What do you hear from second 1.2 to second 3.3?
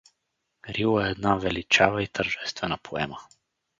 величава и тържествена поема.